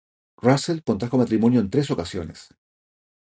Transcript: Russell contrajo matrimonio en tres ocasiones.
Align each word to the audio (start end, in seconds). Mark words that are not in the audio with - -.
Russell 0.45 0.81
contrajo 0.83 1.15
matrimonio 1.19 1.59
en 1.59 1.69
tres 1.69 1.91
ocasiones. 1.91 2.49